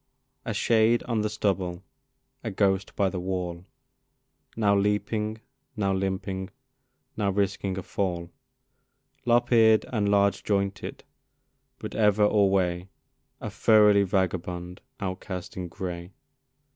A 0.45 0.53
shade 0.55 1.03
on 1.03 1.21
the 1.21 1.29
stubble, 1.29 1.83
a 2.43 2.49
ghost 2.49 2.95
by 2.95 3.07
the 3.07 3.19
wall, 3.19 3.65
Now 4.57 4.75
leaping, 4.75 5.41
now 5.77 5.93
limping, 5.93 6.49
now 7.15 7.29
risking 7.29 7.77
a 7.77 7.83
fall, 7.83 8.31
Lop 9.27 9.51
eared 9.51 9.85
and 9.93 10.09
large 10.09 10.41
jointed, 10.43 11.03
but 11.77 11.93
ever 11.93 12.25
alway 12.25 12.89
A 13.41 13.51
thoroughly 13.51 14.01
vagabond 14.01 14.81
outcast 14.99 15.55
in 15.55 15.67
gray. 15.67 16.09